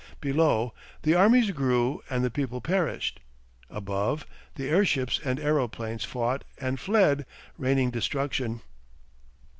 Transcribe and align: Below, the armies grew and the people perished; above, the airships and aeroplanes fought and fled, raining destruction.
Below, 0.19 0.73
the 1.03 1.13
armies 1.13 1.51
grew 1.51 2.01
and 2.09 2.23
the 2.23 2.31
people 2.31 2.59
perished; 2.59 3.19
above, 3.69 4.25
the 4.55 4.67
airships 4.67 5.19
and 5.23 5.39
aeroplanes 5.39 6.05
fought 6.05 6.43
and 6.57 6.79
fled, 6.79 7.23
raining 7.55 7.91
destruction. 7.91 8.61